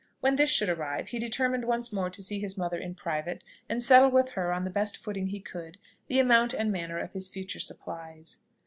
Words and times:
When 0.19 0.35
this 0.35 0.49
should 0.49 0.67
arrive, 0.69 1.09
he 1.09 1.19
determined 1.19 1.65
once 1.65 1.93
more 1.93 2.09
to 2.09 2.23
see 2.23 2.39
his 2.39 2.57
mother 2.57 2.79
in 2.79 2.95
private, 2.95 3.43
and 3.69 3.83
settle 3.83 4.09
with 4.09 4.29
her, 4.31 4.51
on 4.51 4.63
the 4.63 4.71
best 4.71 4.97
footing 4.97 5.27
he 5.27 5.39
could, 5.39 5.77
the 6.07 6.17
amount 6.17 6.55
and 6.55 6.71
manner 6.71 6.97
of 6.97 7.13
his 7.13 7.27
future 7.27 7.59
supplies. 7.59 8.39